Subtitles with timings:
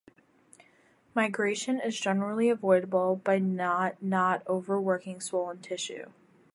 [1.13, 6.07] Migration is generally avoidable by not not over-working swollen tissue.